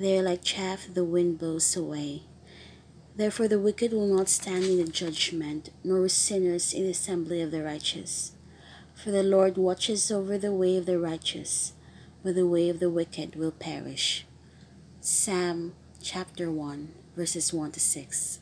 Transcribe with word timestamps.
They 0.00 0.18
are 0.18 0.22
like 0.22 0.42
chaff 0.42 0.88
the 0.94 1.04
wind 1.04 1.38
blows 1.38 1.76
away. 1.76 2.22
Therefore 3.16 3.48
the 3.48 3.60
wicked 3.60 3.92
will 3.92 4.06
not 4.06 4.30
stand 4.30 4.64
in 4.64 4.78
the 4.78 4.90
judgment, 4.90 5.68
nor 5.84 6.08
sinners 6.08 6.72
in 6.72 6.84
the 6.84 6.92
assembly 6.92 7.42
of 7.42 7.50
the 7.50 7.62
righteous. 7.62 8.32
For 8.94 9.10
the 9.10 9.22
Lord 9.22 9.58
watches 9.58 10.10
over 10.10 10.38
the 10.38 10.54
way 10.54 10.78
of 10.78 10.86
the 10.86 10.98
righteous, 10.98 11.74
but 12.24 12.34
the 12.34 12.46
way 12.46 12.70
of 12.70 12.80
the 12.80 12.88
wicked 12.88 13.36
will 13.36 13.50
perish. 13.50 14.24
Psalm 15.02 15.74
chapter 16.02 16.50
1, 16.50 16.94
verses 17.14 17.52
1 17.52 17.72
to 17.72 17.80
6. 17.80 18.40